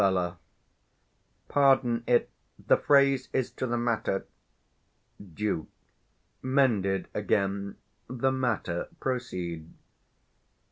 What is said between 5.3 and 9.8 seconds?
Duke. Mended again. The matter; proceed.